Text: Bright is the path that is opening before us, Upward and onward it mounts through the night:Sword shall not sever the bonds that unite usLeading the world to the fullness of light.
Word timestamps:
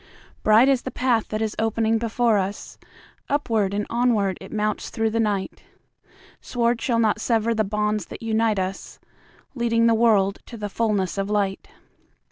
Bright 0.41 0.67
is 0.67 0.81
the 0.81 0.89
path 0.89 1.27
that 1.27 1.43
is 1.43 1.55
opening 1.59 1.99
before 1.99 2.39
us, 2.39 2.79
Upward 3.29 3.71
and 3.71 3.85
onward 3.91 4.39
it 4.41 4.51
mounts 4.51 4.89
through 4.89 5.11
the 5.11 5.19
night:Sword 5.19 6.81
shall 6.81 6.97
not 6.97 7.21
sever 7.21 7.53
the 7.53 7.63
bonds 7.63 8.07
that 8.07 8.23
unite 8.23 8.57
usLeading 8.57 9.85
the 9.85 9.93
world 9.93 10.39
to 10.47 10.57
the 10.57 10.69
fullness 10.69 11.19
of 11.19 11.29
light. 11.29 11.67